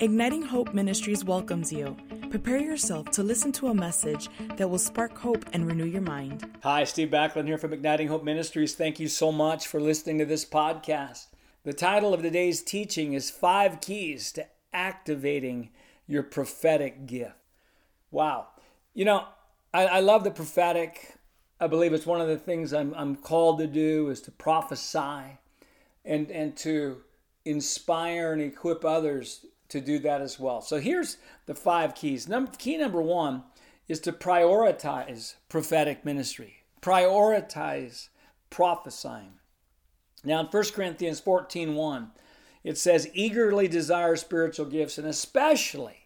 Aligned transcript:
Igniting 0.00 0.40
Hope 0.40 0.72
Ministries 0.72 1.26
welcomes 1.26 1.70
you. 1.70 1.94
Prepare 2.30 2.56
yourself 2.56 3.10
to 3.10 3.22
listen 3.22 3.52
to 3.52 3.68
a 3.68 3.74
message 3.74 4.30
that 4.56 4.70
will 4.70 4.78
spark 4.78 5.18
hope 5.18 5.44
and 5.52 5.66
renew 5.66 5.84
your 5.84 6.00
mind. 6.00 6.50
Hi, 6.62 6.84
Steve 6.84 7.10
Backlund 7.10 7.46
here 7.46 7.58
from 7.58 7.74
Igniting 7.74 8.08
Hope 8.08 8.24
Ministries. 8.24 8.74
Thank 8.74 8.98
you 8.98 9.08
so 9.08 9.30
much 9.30 9.66
for 9.66 9.78
listening 9.78 10.16
to 10.16 10.24
this 10.24 10.46
podcast. 10.46 11.26
The 11.64 11.74
title 11.74 12.14
of 12.14 12.22
today's 12.22 12.62
teaching 12.62 13.12
is 13.12 13.30
Five 13.30 13.82
Keys 13.82 14.32
to 14.32 14.46
Activating 14.72 15.68
Your 16.06 16.22
Prophetic 16.22 17.04
Gift. 17.04 17.34
Wow. 18.10 18.46
You 18.94 19.04
know, 19.04 19.26
I, 19.74 19.84
I 19.84 20.00
love 20.00 20.24
the 20.24 20.30
prophetic. 20.30 21.16
I 21.60 21.66
believe 21.66 21.92
it's 21.92 22.06
one 22.06 22.22
of 22.22 22.28
the 22.28 22.38
things 22.38 22.72
I'm, 22.72 22.94
I'm 22.96 23.16
called 23.16 23.58
to 23.58 23.66
do 23.66 24.08
is 24.08 24.22
to 24.22 24.30
prophesy 24.30 25.36
and, 26.06 26.30
and 26.30 26.56
to 26.56 27.02
inspire 27.44 28.32
and 28.32 28.40
equip 28.40 28.82
others 28.82 29.44
to 29.70 29.80
do 29.80 29.98
that 30.00 30.20
as 30.20 30.38
well. 30.38 30.60
So 30.60 30.78
here's 30.78 31.16
the 31.46 31.54
five 31.54 31.94
keys. 31.94 32.28
Number, 32.28 32.50
key 32.58 32.76
number 32.76 33.00
one 33.00 33.44
is 33.88 34.00
to 34.00 34.12
prioritize 34.12 35.34
prophetic 35.48 36.04
ministry, 36.04 36.64
prioritize 36.80 38.08
prophesying. 38.50 39.34
Now 40.24 40.40
in 40.40 40.46
1 40.46 40.64
Corinthians 40.74 41.20
14 41.20 41.74
1, 41.74 42.10
it 42.62 42.76
says, 42.76 43.08
eagerly 43.14 43.68
desire 43.68 44.16
spiritual 44.16 44.66
gifts, 44.66 44.98
and 44.98 45.06
especially 45.06 46.00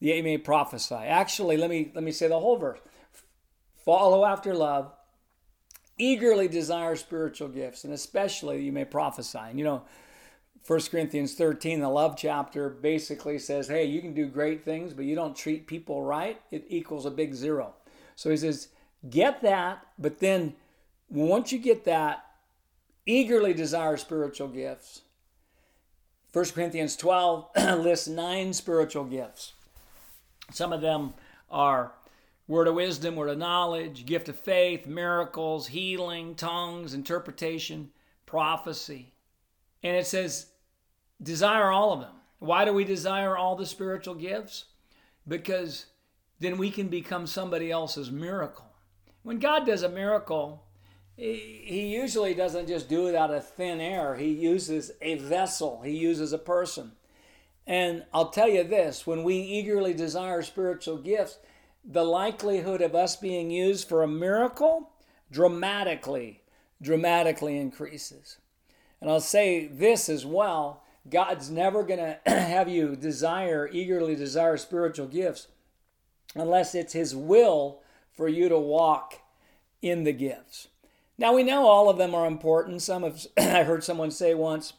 the 0.00 0.08
you 0.14 0.22
may 0.22 0.38
prophesy. 0.38 0.94
Actually, 0.94 1.56
let 1.56 1.70
me 1.70 1.90
let 1.94 2.04
me 2.04 2.12
say 2.12 2.28
the 2.28 2.38
whole 2.38 2.56
verse. 2.56 2.78
Follow 3.84 4.24
after 4.24 4.54
love, 4.54 4.92
eagerly 5.98 6.48
desire 6.48 6.94
spiritual 6.94 7.48
gifts, 7.48 7.84
and 7.84 7.92
especially 7.92 8.62
you 8.62 8.72
may 8.72 8.84
prophesy. 8.84 9.38
And 9.38 9.58
you 9.58 9.64
know, 9.64 9.82
1 10.68 10.80
Corinthians 10.90 11.32
13, 11.32 11.80
the 11.80 11.88
love 11.88 12.14
chapter, 12.14 12.68
basically 12.68 13.38
says, 13.38 13.68
hey, 13.68 13.86
you 13.86 14.02
can 14.02 14.12
do 14.12 14.26
great 14.26 14.66
things, 14.66 14.92
but 14.92 15.06
you 15.06 15.14
don't 15.14 15.34
treat 15.34 15.66
people 15.66 16.02
right, 16.02 16.42
it 16.50 16.62
equals 16.68 17.06
a 17.06 17.10
big 17.10 17.32
zero. 17.32 17.72
So 18.16 18.28
he 18.28 18.36
says, 18.36 18.68
get 19.08 19.40
that, 19.40 19.86
but 19.98 20.18
then 20.18 20.52
once 21.08 21.52
you 21.52 21.58
get 21.58 21.86
that, 21.86 22.22
eagerly 23.06 23.54
desire 23.54 23.96
spiritual 23.96 24.48
gifts. 24.48 25.00
1 26.34 26.44
Corinthians 26.50 26.96
12 26.96 27.48
lists 27.78 28.06
nine 28.06 28.52
spiritual 28.52 29.04
gifts. 29.04 29.54
Some 30.52 30.74
of 30.74 30.82
them 30.82 31.14
are 31.50 31.92
word 32.46 32.68
of 32.68 32.74
wisdom, 32.74 33.16
word 33.16 33.30
of 33.30 33.38
knowledge, 33.38 34.04
gift 34.04 34.28
of 34.28 34.38
faith, 34.38 34.86
miracles, 34.86 35.68
healing, 35.68 36.34
tongues, 36.34 36.92
interpretation, 36.92 37.88
prophecy. 38.26 39.14
And 39.82 39.96
it 39.96 40.06
says, 40.06 40.48
desire 41.22 41.70
all 41.70 41.92
of 41.92 42.00
them. 42.00 42.14
Why 42.38 42.64
do 42.64 42.72
we 42.72 42.84
desire 42.84 43.36
all 43.36 43.56
the 43.56 43.66
spiritual 43.66 44.14
gifts? 44.14 44.66
Because 45.26 45.86
then 46.40 46.56
we 46.56 46.70
can 46.70 46.88
become 46.88 47.26
somebody 47.26 47.70
else's 47.70 48.10
miracle. 48.10 48.66
When 49.22 49.38
God 49.38 49.66
does 49.66 49.82
a 49.82 49.88
miracle, 49.88 50.64
he 51.16 51.92
usually 51.92 52.32
doesn't 52.32 52.68
just 52.68 52.88
do 52.88 53.08
it 53.08 53.16
out 53.16 53.34
of 53.34 53.46
thin 53.46 53.80
air. 53.80 54.14
He 54.14 54.28
uses 54.28 54.92
a 55.02 55.16
vessel, 55.16 55.82
he 55.82 55.96
uses 55.96 56.32
a 56.32 56.38
person. 56.38 56.92
And 57.66 58.04
I'll 58.14 58.30
tell 58.30 58.48
you 58.48 58.64
this 58.64 59.06
when 59.06 59.24
we 59.24 59.36
eagerly 59.36 59.92
desire 59.92 60.42
spiritual 60.42 60.96
gifts, 60.98 61.38
the 61.84 62.04
likelihood 62.04 62.80
of 62.80 62.94
us 62.94 63.16
being 63.16 63.50
used 63.50 63.88
for 63.88 64.02
a 64.02 64.08
miracle 64.08 64.90
dramatically, 65.30 66.42
dramatically 66.80 67.58
increases. 67.58 68.38
And 69.00 69.10
I'll 69.10 69.20
say 69.20 69.66
this 69.66 70.08
as 70.08 70.24
well 70.24 70.82
God's 71.08 71.50
never 71.50 71.82
going 71.82 71.98
to 71.98 72.18
have 72.30 72.68
you 72.68 72.96
desire, 72.96 73.68
eagerly 73.70 74.14
desire 74.14 74.56
spiritual 74.56 75.06
gifts 75.06 75.48
unless 76.34 76.74
it's 76.74 76.92
His 76.92 77.14
will 77.14 77.82
for 78.12 78.28
you 78.28 78.48
to 78.48 78.58
walk 78.58 79.20
in 79.80 80.04
the 80.04 80.12
gifts. 80.12 80.68
Now, 81.16 81.34
we 81.34 81.42
know 81.42 81.66
all 81.66 81.88
of 81.88 81.98
them 81.98 82.14
are 82.14 82.26
important. 82.26 82.82
Some 82.82 83.04
of, 83.04 83.26
I 83.38 83.64
heard 83.64 83.84
someone 83.84 84.10
say 84.10 84.34
once, 84.34 84.74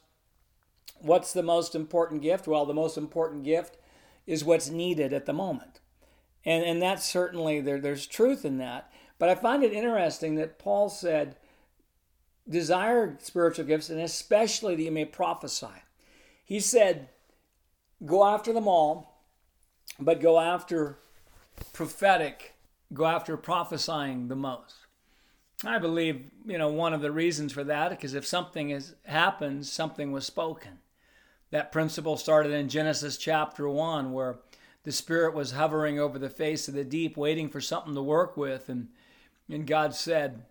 What's 1.02 1.32
the 1.32 1.44
most 1.44 1.76
important 1.76 2.22
gift? 2.22 2.48
Well, 2.48 2.66
the 2.66 2.74
most 2.74 2.98
important 2.98 3.44
gift 3.44 3.78
is 4.28 4.44
what's 4.44 4.70
needed 4.70 5.14
at 5.14 5.26
the 5.26 5.34
moment. 5.34 5.80
And, 6.46 6.64
and 6.64 6.82
that's 6.82 7.06
certainly, 7.06 7.62
there, 7.62 7.80
there's 7.80 8.06
truth 8.06 8.44
in 8.44 8.58
that. 8.58 8.92
But 9.18 9.30
I 9.30 9.36
find 9.36 9.64
it 9.64 9.74
interesting 9.74 10.36
that 10.36 10.60
Paul 10.60 10.90
said, 10.90 11.38
desire 12.48 13.18
spiritual 13.22 13.66
gifts, 13.66 13.90
and 13.90 14.00
especially 14.00 14.76
that 14.76 14.84
you 14.84 14.92
may 14.92 15.06
prophesy. 15.06 15.68
He 16.50 16.60
said, 16.60 17.10
go 18.04 18.26
after 18.26 18.52
them 18.52 18.68
all, 18.68 19.22
but 20.00 20.20
go 20.20 20.40
after 20.40 20.98
prophetic, 21.74 22.56
go 22.92 23.06
after 23.06 23.38
prophesying 23.38 24.30
the 24.30 24.36
most. 24.36 24.74
I 25.64 25.78
believe, 25.78 26.32
you 26.48 26.58
know, 26.58 26.70
one 26.70 26.96
of 26.96 27.02
the 27.02 27.12
reasons 27.12 27.54
for 27.54 27.64
that, 27.66 27.92
because 27.92 28.16
if 28.16 28.26
something 28.26 28.70
has 28.70 28.96
happened, 29.06 29.68
something 29.68 30.12
was 30.12 30.26
spoken. 30.26 30.80
That 31.52 31.72
principle 31.72 32.18
started 32.18 32.52
in 32.52 32.68
Genesis 32.68 33.20
chapter 33.20 33.70
1, 33.70 34.12
where 34.12 34.40
the 34.86 34.92
Spirit 34.92 35.36
was 35.36 35.52
hovering 35.52 36.00
over 36.00 36.18
the 36.18 36.32
face 36.32 36.68
of 36.68 36.74
the 36.74 36.84
deep, 36.84 37.16
waiting 37.16 37.48
for 37.50 37.62
something 37.62 37.94
to 37.94 38.02
work 38.02 38.36
with. 38.36 38.70
And, 38.70 38.88
and 39.52 39.68
God 39.68 39.94
said, 39.94 40.46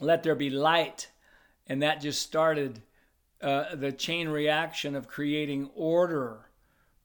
Let 0.00 0.22
there 0.22 0.34
be 0.34 0.48
light. 0.48 1.10
And 1.66 1.82
that 1.82 2.00
just 2.00 2.22
started 2.22 2.80
uh, 3.44 3.74
the 3.74 3.92
chain 3.92 4.28
reaction 4.28 4.96
of 4.96 5.06
creating 5.06 5.68
order 5.76 6.48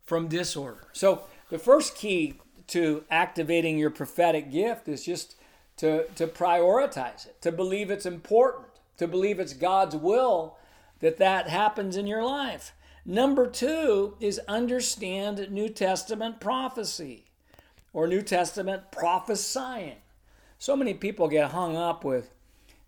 from 0.06 0.30
disorder. 0.30 0.88
So, 0.94 1.24
the 1.50 1.60
first 1.60 1.96
key 1.96 2.36
to 2.68 3.04
activating 3.12 3.78
your 3.78 3.90
prophetic 3.90 4.52
gift 4.52 4.88
is 4.88 5.04
just 5.04 5.36
to, 5.78 6.06
to 6.16 6.28
prioritize 6.28 7.26
it, 7.26 7.42
to 7.42 7.52
believe 7.52 7.92
it's 7.92 8.06
important, 8.06 8.68
to 8.98 9.08
believe 9.08 9.40
it's 9.40 9.54
God's 9.54 9.96
will 9.96 10.58
that 11.00 11.18
that 11.18 11.50
happens 11.50 11.98
in 11.98 12.08
your 12.08 12.24
life. 12.24 12.74
Number 13.06 13.48
two 13.48 14.16
is 14.20 14.40
understand 14.48 15.50
New 15.50 15.68
Testament 15.68 16.40
prophecy 16.40 17.26
or 17.92 18.08
New 18.08 18.22
Testament 18.22 18.92
prophesying. 18.92 19.98
So 20.58 20.76
many 20.76 20.94
people 20.94 21.28
get 21.28 21.52
hung 21.52 21.76
up 21.76 22.04
with 22.06 22.32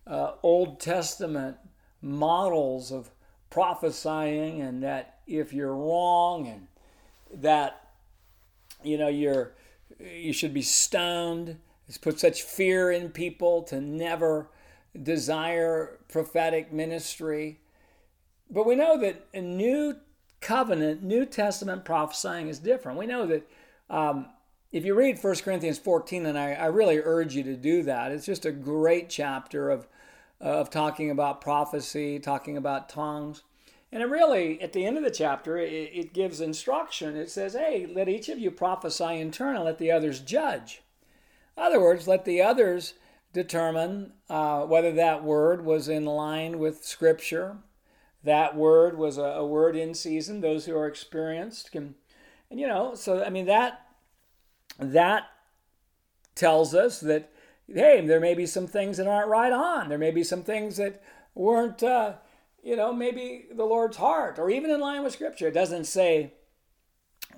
uh, 0.08 0.34
Old 0.42 0.80
Testament 0.80 1.58
models 2.02 2.92
of 2.92 3.12
prophesying 3.52 4.62
and 4.62 4.82
that 4.82 5.20
if 5.28 5.54
you're 5.54 5.76
wrong 5.76 6.48
and 6.48 6.68
that 7.42 7.92
you 8.84 8.98
know 8.98 9.08
you're 9.08 9.54
you 10.00 10.34
should 10.34 10.54
be 10.54 10.64
stoned 10.64 11.58
it's 11.88 11.98
put 11.98 12.20
such 12.20 12.42
fear 12.42 12.92
in 12.92 13.10
people 13.10 13.62
to 13.62 13.80
never 13.80 14.50
desire 15.04 16.00
prophetic 16.08 16.74
ministry 16.74 17.60
but 18.50 18.66
we 18.66 18.76
know 18.76 18.98
that 19.00 19.28
a 19.34 19.42
new 19.42 19.98
covenant, 20.42 21.04
New 21.04 21.26
Testament 21.26 21.86
prophesying 21.86 22.50
is 22.50 22.60
different. 22.60 22.98
We 22.98 23.06
know 23.06 23.26
that 23.28 23.50
um, 23.90 24.28
if 24.72 24.84
you 24.84 24.96
read 24.96 25.24
1 25.24 25.36
Corinthians 25.38 25.80
14, 25.80 26.26
and 26.26 26.38
I, 26.38 26.54
I, 26.54 26.66
really 26.66 26.98
urge 26.98 27.36
you 27.36 27.44
to 27.44 27.56
do 27.56 27.84
that, 27.84 28.12
it's 28.12 28.26
just 28.26 28.46
a 28.46 28.52
great 28.52 29.10
chapter 29.10 29.70
of, 29.70 29.88
of 30.42 30.70
talking 30.70 31.10
about 31.10 31.40
prophecy, 31.40 32.20
talking 32.20 32.58
about 32.58 32.90
tongues. 32.90 33.44
And 33.92 34.02
it 34.02 34.08
really, 34.08 34.62
at 34.62 34.74
the 34.74 34.86
end 34.86 34.98
of 34.98 35.04
the 35.04 35.12
chapter, 35.12 35.58
it, 35.58 35.92
it 35.94 36.14
gives 36.14 36.42
instruction. 36.42 37.16
It 37.16 37.30
says, 37.30 37.54
hey, 37.54 37.88
let 37.94 38.10
each 38.10 38.28
of 38.28 38.40
you 38.40 38.50
prophesy 38.50 39.20
in 39.20 39.32
turn 39.32 39.56
and 39.56 39.66
let 39.66 39.78
the 39.78 39.92
others 39.92 40.20
judge. 40.20 40.82
In 41.56 41.64
other 41.64 41.80
words, 41.80 42.08
let 42.08 42.26
the 42.26 42.42
others 42.42 42.96
determine 43.34 44.14
uh, 44.30 44.62
whether 44.62 44.92
that 44.94 45.24
word 45.24 45.64
was 45.64 45.88
in 45.88 46.06
line 46.06 46.58
with 46.60 46.84
Scripture, 46.84 47.58
that 48.24 48.56
word 48.56 48.98
was 48.98 49.18
a, 49.18 49.24
a 49.24 49.46
word 49.46 49.76
in 49.76 49.94
season. 49.94 50.42
Those 50.42 50.66
who 50.66 50.76
are 50.76 50.88
experienced 50.88 51.72
can, 51.72 51.96
and 52.50 52.60
you 52.60 52.68
know, 52.68 52.94
so 52.96 53.24
I 53.24 53.30
mean 53.30 53.46
that 53.46 53.86
that 54.80 55.24
tells 56.36 56.74
us 56.74 57.00
that 57.02 57.32
hey, 57.74 58.06
there 58.06 58.20
may 58.20 58.34
be 58.34 58.46
some 58.46 58.68
things 58.68 58.98
that 58.98 59.08
aren't 59.08 59.30
right 59.30 59.52
on. 59.52 59.90
There 59.90 59.98
may 59.98 60.12
be 60.12 60.24
some 60.24 60.44
things 60.44 60.78
that 60.78 61.02
weren't, 61.36 61.84
uh, 61.84 62.14
you 62.64 62.76
know, 62.76 62.94
maybe 62.94 63.46
the 63.52 63.66
Lord's 63.66 63.98
heart 63.98 64.40
or 64.40 64.50
even 64.50 64.70
in 64.70 64.80
line 64.80 65.04
with 65.04 65.14
Scripture. 65.14 65.48
It 65.48 65.54
doesn't 65.54 65.86
say 65.86 66.34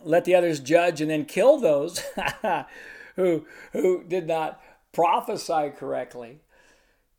let 0.04 0.26
the 0.26 0.36
others 0.36 0.60
judge 0.60 1.02
and 1.02 1.10
then 1.10 1.26
kill 1.26 1.58
those 1.60 2.04
who 3.16 3.46
who 3.72 4.04
did 4.04 4.28
not 4.28 4.62
prophesy 4.92 5.72
correctly. 5.78 6.40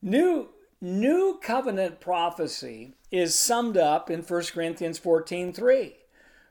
New 0.02 0.48
New 0.84 1.38
covenant 1.42 1.98
prophecy 1.98 2.92
is 3.10 3.34
summed 3.34 3.78
up 3.78 4.10
in 4.10 4.20
1 4.20 4.42
Corinthians 4.52 4.98
14 4.98 5.50
3, 5.54 5.96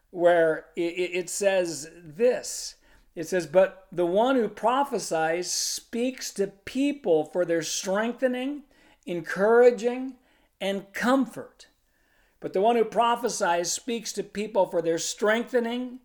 where 0.09 0.65
it, 0.75 1.29
says 1.29 1.91
this. 2.03 2.73
It 3.15 3.27
says, 3.27 3.45
But 3.45 3.87
the 3.91 4.05
one 4.05 4.35
who 4.35 4.47
prophesies 4.47 5.51
speaks 5.51 6.31
to 6.33 6.47
people 6.47 7.25
for 7.25 7.45
their 7.45 7.61
strengthening, 7.61 8.63
encouraging, 9.05 10.15
and 10.59 10.91
comfort. 10.93 11.67
But 12.39 12.53
the 12.53 12.61
one 12.61 12.75
who 12.75 12.85
prophesies 12.85 13.71
speaks 13.71 14.11
to 14.13 14.23
people 14.23 14.65
for 14.65 14.81
their 14.81 14.97
strengthening, 14.97 15.99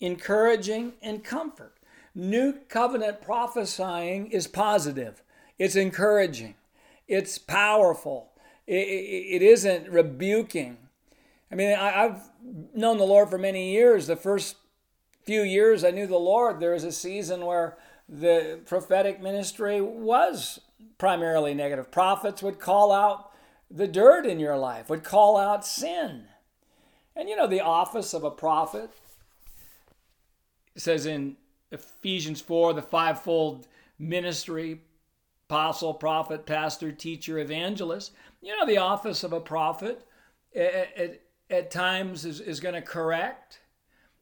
encouraging, 0.00 0.94
and 1.02 1.22
comfort. 1.22 1.74
New 2.14 2.52
covenant 2.68 3.20
prophesying 3.20 4.28
is 4.28 4.46
positive, 4.46 5.22
it's 5.58 5.76
encouraging, 5.76 6.54
it's 7.08 7.38
powerful, 7.38 8.32
it, 8.66 8.74
it, 8.74 9.42
isn't 9.42 9.88
rebuking. 9.88 10.78
I 11.50 11.54
mean, 11.56 11.76
I, 11.76 12.04
I've 12.04 12.22
known 12.74 12.98
the 12.98 13.04
Lord 13.04 13.30
for 13.30 13.38
many 13.38 13.72
years. 13.72 14.06
The 14.06 14.16
first 14.16 14.56
few 15.24 15.42
years 15.42 15.84
I 15.84 15.90
knew 15.90 16.06
the 16.06 16.18
Lord, 16.18 16.60
there 16.60 16.72
was 16.72 16.84
a 16.84 16.92
season 16.92 17.44
where 17.44 17.76
the 18.08 18.60
prophetic 18.66 19.20
ministry 19.20 19.80
was 19.80 20.60
primarily 20.98 21.54
negative. 21.54 21.90
Prophets 21.90 22.42
would 22.42 22.58
call 22.58 22.92
out 22.92 23.30
the 23.70 23.88
dirt 23.88 24.26
in 24.26 24.38
your 24.38 24.56
life, 24.56 24.88
would 24.88 25.04
call 25.04 25.36
out 25.36 25.66
sin. 25.66 26.24
And 27.16 27.28
you 27.28 27.36
know, 27.36 27.46
the 27.46 27.60
office 27.60 28.12
of 28.12 28.24
a 28.24 28.30
prophet 28.30 28.90
says 30.76 31.06
in 31.06 31.36
Ephesians 31.70 32.40
4, 32.40 32.74
the 32.74 32.82
fivefold 32.82 33.66
ministry 33.98 34.80
apostle, 35.48 35.94
prophet, 35.94 36.46
pastor, 36.46 36.90
teacher, 36.90 37.38
evangelist. 37.38 38.12
You 38.40 38.56
know, 38.58 38.66
the 38.66 38.78
office 38.78 39.24
of 39.24 39.32
a 39.32 39.40
prophet 39.40 40.06
at, 40.54 40.96
at, 40.96 41.20
at 41.50 41.70
times 41.70 42.24
is, 42.24 42.40
is 42.40 42.60
going 42.60 42.74
to 42.74 42.82
correct, 42.82 43.60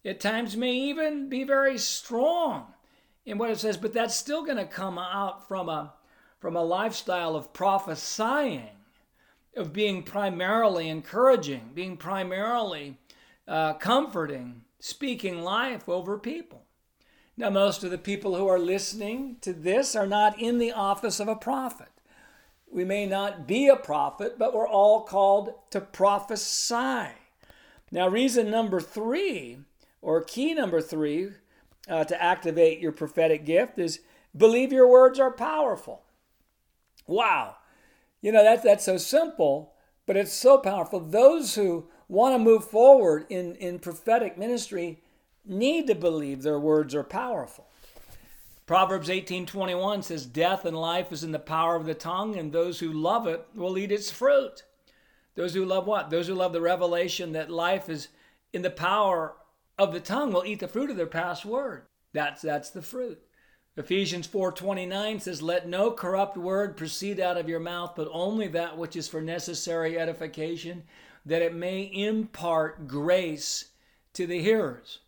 at 0.04 0.20
times 0.20 0.56
may 0.56 0.72
even 0.72 1.28
be 1.28 1.44
very 1.44 1.78
strong 1.78 2.66
in 3.24 3.38
what 3.38 3.50
it 3.50 3.58
says, 3.58 3.76
but 3.76 3.92
that's 3.92 4.16
still 4.16 4.44
going 4.44 4.56
to 4.56 4.64
come 4.64 4.98
out 4.98 5.46
from 5.46 5.68
a, 5.68 5.92
from 6.40 6.56
a 6.56 6.62
lifestyle 6.62 7.36
of 7.36 7.52
prophesying, 7.52 8.70
of 9.56 9.72
being 9.72 10.02
primarily 10.02 10.88
encouraging, 10.88 11.70
being 11.74 11.96
primarily 11.96 12.98
uh, 13.46 13.74
comforting, 13.74 14.62
speaking 14.80 15.42
life 15.42 15.88
over 15.88 16.18
people. 16.18 16.62
Now, 17.36 17.50
most 17.50 17.82
of 17.82 17.90
the 17.90 17.98
people 17.98 18.36
who 18.36 18.48
are 18.48 18.58
listening 18.58 19.36
to 19.40 19.52
this 19.52 19.96
are 19.96 20.06
not 20.06 20.38
in 20.38 20.58
the 20.58 20.72
office 20.72 21.18
of 21.18 21.28
a 21.28 21.36
prophet. 21.36 21.88
We 22.70 22.84
may 22.84 23.06
not 23.06 23.46
be 23.46 23.68
a 23.68 23.76
prophet, 23.76 24.38
but 24.38 24.52
we're 24.54 24.68
all 24.68 25.02
called 25.02 25.54
to 25.70 25.80
prophesy. 25.80 27.12
Now, 27.90 28.08
reason 28.08 28.50
number 28.50 28.80
three, 28.80 29.58
or 30.02 30.22
key 30.22 30.52
number 30.52 30.82
three, 30.82 31.30
uh, 31.88 32.04
to 32.04 32.22
activate 32.22 32.80
your 32.80 32.92
prophetic 32.92 33.44
gift 33.44 33.78
is 33.78 34.00
believe 34.36 34.72
your 34.72 34.88
words 34.88 35.18
are 35.18 35.30
powerful. 35.30 36.02
Wow. 37.06 37.56
You 38.20 38.32
know, 38.32 38.44
that, 38.44 38.62
that's 38.62 38.84
so 38.84 38.96
simple, 38.98 39.72
but 40.06 40.16
it's 40.16 40.32
so 40.32 40.58
powerful. 40.58 41.00
Those 41.00 41.54
who 41.54 41.88
want 42.08 42.34
to 42.34 42.38
move 42.38 42.64
forward 42.64 43.26
in, 43.28 43.56
in 43.56 43.78
prophetic 43.78 44.38
ministry 44.38 45.02
need 45.44 45.86
to 45.88 45.94
believe 45.94 46.42
their 46.42 46.60
words 46.60 46.94
are 46.94 47.02
powerful. 47.02 47.66
Proverbs 48.64 49.08
18:21 49.08 50.04
says 50.04 50.24
death 50.24 50.64
and 50.64 50.76
life 50.76 51.10
is 51.10 51.24
in 51.24 51.32
the 51.32 51.38
power 51.38 51.74
of 51.74 51.84
the 51.84 51.94
tongue 51.94 52.36
and 52.38 52.52
those 52.52 52.78
who 52.78 52.92
love 52.92 53.26
it 53.26 53.44
will 53.54 53.76
eat 53.76 53.90
its 53.90 54.10
fruit. 54.10 54.62
Those 55.34 55.54
who 55.54 55.64
love 55.64 55.86
what? 55.86 56.10
Those 56.10 56.28
who 56.28 56.34
love 56.34 56.52
the 56.52 56.60
revelation 56.60 57.32
that 57.32 57.50
life 57.50 57.88
is 57.88 58.08
in 58.52 58.62
the 58.62 58.70
power 58.70 59.34
of 59.78 59.92
the 59.92 60.00
tongue 60.00 60.32
will 60.32 60.44
eat 60.44 60.60
the 60.60 60.68
fruit 60.68 60.90
of 60.90 60.96
their 60.96 61.06
past 61.06 61.44
word. 61.44 61.86
That's 62.12 62.42
that's 62.42 62.70
the 62.70 62.82
fruit. 62.82 63.20
Ephesians 63.76 64.28
4:29 64.28 65.20
says 65.20 65.40
let 65.40 65.66
no 65.66 65.90
corrupt 65.90 66.36
word 66.36 66.76
proceed 66.76 67.18
out 67.18 67.38
of 67.38 67.48
your 67.48 67.60
mouth 67.60 67.94
but 67.96 68.08
only 68.12 68.46
that 68.48 68.76
which 68.76 68.96
is 68.96 69.08
for 69.08 69.22
necessary 69.22 69.98
edification 69.98 70.82
that 71.24 71.42
it 71.42 71.54
may 71.54 71.90
impart 71.92 72.86
grace 72.86 73.70
to 74.12 74.26
the 74.26 74.40
hearers. 74.40 74.98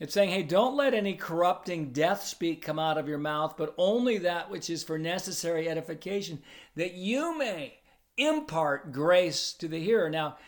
It's 0.00 0.14
saying, 0.14 0.30
hey, 0.30 0.42
don't 0.42 0.76
let 0.76 0.94
any 0.94 1.14
corrupting 1.14 1.92
death 1.92 2.22
speak 2.22 2.62
come 2.62 2.78
out 2.78 2.96
of 2.96 3.06
your 3.06 3.18
mouth, 3.18 3.54
but 3.58 3.74
only 3.76 4.16
that 4.18 4.50
which 4.50 4.70
is 4.70 4.82
for 4.82 4.98
necessary 4.98 5.68
edification, 5.68 6.42
that 6.74 6.94
you 6.94 7.36
may 7.36 7.80
impart 8.16 8.92
grace 8.92 9.52
to 9.52 9.68
the 9.68 9.78
hearer. 9.78 10.08
Now, 10.08 10.38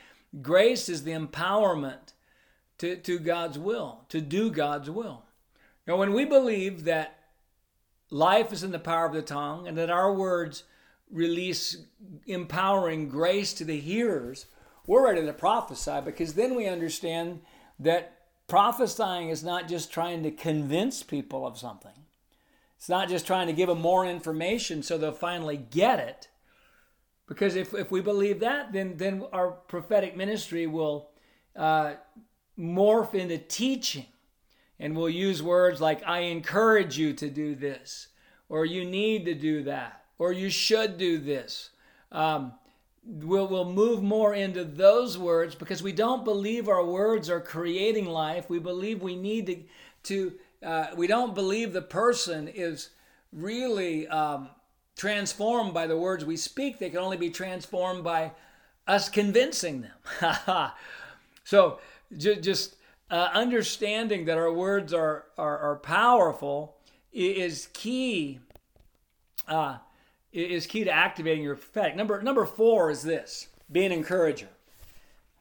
grace 0.41 0.89
is 0.89 1.05
the 1.05 1.13
empowerment 1.13 2.12
to, 2.83 2.97
to 2.97 3.21
God's 3.21 3.61
will, 3.61 4.01
to 4.09 4.21
do 4.21 4.51
God's 4.51 4.91
will. 4.91 5.23
Now, 5.87 5.97
when 5.97 6.13
we 6.13 6.25
believe 6.25 6.83
that 6.83 7.17
life 8.11 8.53
is 8.53 8.65
in 8.65 8.73
the 8.73 8.81
power 8.81 9.07
of 9.07 9.13
the 9.13 9.23
tongue 9.23 9.69
and 9.69 9.79
that 9.79 9.89
our 9.89 10.13
words 10.13 10.65
release 11.09 11.77
empowering 12.27 13.09
grace 13.09 13.53
to 13.55 13.65
the 13.65 13.79
hearers, 13.79 14.47
we're 14.85 15.05
ready 15.05 15.25
to 15.25 15.33
prophesy 15.33 16.01
because 16.05 16.35
then 16.35 16.57
we 16.57 16.67
understand 16.67 17.43
that 17.79 18.19
prophesying 18.49 19.29
is 19.29 19.45
not 19.45 19.69
just 19.69 19.93
trying 19.93 20.25
to 20.25 20.33
convince 20.33 21.05
people 21.05 21.47
of 21.47 21.57
something. 21.57 21.93
It's 22.77 22.89
not 22.89 23.09
just 23.09 23.29
trying 23.29 23.47
to 23.47 23.53
give 23.53 23.69
them 23.69 23.81
more 23.81 24.05
information 24.05 24.83
so 24.83 24.99
they'll 24.99 25.13
finally 25.13 25.57
get 25.57 26.01
it. 26.01 26.27
Because 27.29 27.55
if, 27.55 27.75
if 27.75 27.93
we 27.93 28.01
believe 28.01 28.41
that, 28.41 28.73
then, 28.73 28.97
then 28.97 29.23
our 29.33 29.53
prophetic 29.53 30.17
ministry 30.17 30.67
will 30.67 31.11
uh, 31.55 31.95
morph 32.59 33.15
into 33.15 33.39
teaching. 33.39 34.07
And 34.79 34.97
we'll 34.97 35.09
use 35.09 35.43
words 35.43 35.81
like, 35.81 36.03
I 36.07 36.21
encourage 36.21 36.99
you 36.99 37.13
to 37.15 37.31
do 37.31 37.55
this, 37.55 38.09
or 38.49 38.65
you 38.65 38.85
need 38.85 39.25
to 39.27 39.35
do 39.35 39.63
that, 39.65 40.05
or 40.19 40.33
you 40.33 40.51
should 40.51 40.99
do 40.99 41.19
this. 41.19 41.71
Um, 42.11 42.55
we'll, 43.05 43.47
we'll 43.47 43.71
move 43.71 44.03
more 44.03 44.35
into 44.35 44.65
those 44.65 45.17
words 45.17 45.55
because 45.55 45.83
we 45.83 45.93
don't 45.93 46.25
believe 46.25 46.69
our 46.69 46.85
words 46.85 47.31
are 47.31 47.41
creating 47.41 48.07
life. 48.07 48.51
We 48.51 48.59
believe 48.59 49.03
we 49.03 49.17
need 49.17 49.47
to, 49.47 49.63
to 50.05 50.33
uh, 50.67 50.87
we 50.97 51.07
don't 51.07 51.35
believe 51.35 51.73
the 51.73 51.83
person 51.83 52.49
is 52.49 52.91
really 53.33 54.07
um, 54.09 54.51
transformed 54.97 55.75
by 55.75 55.87
the 55.87 55.97
words 55.97 56.25
we 56.25 56.37
speak. 56.37 56.79
They 56.79 56.91
can 56.91 56.99
only 56.99 57.17
be 57.17 57.31
transformed 57.31 58.05
by 58.05 58.33
us 58.87 59.09
convincing 59.09 59.83
them. 59.83 60.71
so 61.45 61.79
just 62.19 62.77
uh, 63.11 63.29
understanding 63.35 64.25
that 64.25 64.39
our 64.39 64.53
words 64.53 64.93
are, 64.93 65.27
are, 65.37 65.59
are 65.59 65.77
powerful 65.77 66.77
is 67.13 67.69
key. 67.73 68.41
Uh, 69.47 69.77
is 70.33 70.67
key 70.67 70.85
to 70.85 70.91
activating 70.91 71.45
your 71.45 71.57
prophetic. 71.57 71.95
Number 71.95 72.23
number 72.23 72.47
four 72.47 72.91
is 72.91 73.03
this: 73.03 73.49
be 73.71 73.85
an 73.85 73.93
encourager. 73.93 74.49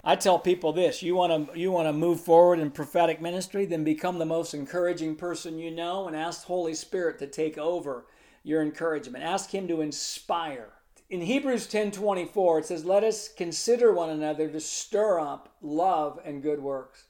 I 0.03 0.15
tell 0.15 0.39
people 0.39 0.73
this: 0.73 1.01
you 1.01 1.15
want 1.15 1.53
to 1.53 1.59
you 1.59 1.71
want 1.71 1.88
to 1.88 1.94
move 1.94 2.19
forward 2.19 2.59
in 2.59 2.71
prophetic 2.71 3.22
ministry, 3.22 3.65
then 3.65 3.84
become 3.84 4.17
the 4.17 4.25
most 4.25 4.53
encouraging 4.53 5.15
person 5.15 5.60
you 5.60 5.72
know, 5.72 6.07
and 6.07 6.15
ask 6.15 6.43
Holy 6.43 6.74
Spirit 6.74 7.19
to 7.19 7.27
take 7.27 7.57
over 7.57 8.05
your 8.43 8.62
encouragement. 8.62 9.24
Ask 9.24 9.51
Him 9.51 9.67
to 9.67 9.81
inspire. 9.81 10.69
In 11.12 11.20
Hebrews 11.20 11.68
10:24, 11.68 12.60
it 12.60 12.65
says, 12.68 12.86
"Let 12.86 13.03
us 13.03 13.27
consider 13.27 13.91
one 13.91 14.10
another 14.10 14.48
to 14.48 14.62
stir 14.62 15.20
up 15.20 15.50
love 15.62 16.22
and 16.24 16.41
good 16.41 16.63
works." 16.63 17.08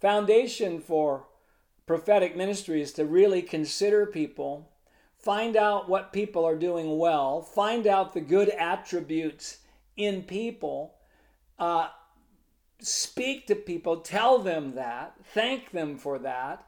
Foundation 0.00 0.80
for 0.80 1.28
prophetic 1.86 2.34
ministry 2.34 2.82
is 2.82 2.92
to 2.94 3.04
really 3.04 3.40
consider 3.40 4.06
people 4.06 4.72
find 5.14 5.56
out 5.56 5.88
what 5.88 6.12
people 6.12 6.44
are 6.44 6.56
doing 6.56 6.98
well, 6.98 7.40
find 7.40 7.86
out 7.86 8.12
the 8.12 8.20
good 8.20 8.48
attributes 8.48 9.58
in 9.96 10.24
people, 10.24 10.96
uh, 11.60 11.90
speak 12.80 13.46
to 13.46 13.54
people, 13.54 14.00
tell 14.00 14.40
them 14.40 14.74
that, 14.74 15.14
thank 15.22 15.70
them 15.70 15.96
for 15.96 16.18
that, 16.18 16.66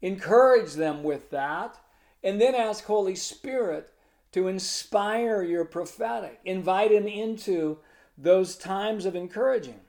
encourage 0.00 0.72
them 0.72 1.02
with 1.02 1.28
that, 1.28 1.78
and 2.22 2.40
then 2.40 2.54
ask 2.54 2.84
Holy 2.84 3.14
Spirit 3.14 3.92
to 4.36 4.48
inspire 4.48 5.42
your 5.42 5.64
prophetic, 5.64 6.40
invite 6.44 6.92
Him 6.92 7.06
into 7.06 7.78
those 8.18 8.54
times 8.54 9.06
of 9.06 9.16
encouraging. 9.16 9.80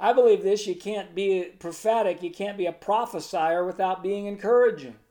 I 0.00 0.12
believe 0.12 0.42
this 0.42 0.66
you 0.66 0.74
can't 0.74 1.14
be 1.14 1.44
prophetic, 1.58 2.22
you 2.22 2.30
can't 2.30 2.56
be 2.56 2.66
a 2.66 2.72
prophesier 2.72 3.64
without 3.64 4.02
being 4.02 4.26
encouraging. 4.26 4.96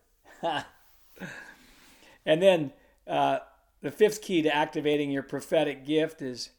And 2.25 2.41
then 2.41 2.73
uh, 3.07 3.39
the 3.81 3.91
fifth 3.91 4.21
key 4.21 4.41
to 4.41 4.55
activating 4.55 5.11
your 5.11 5.23
prophetic 5.23 5.85
gift 5.85 6.21
is 6.21 6.51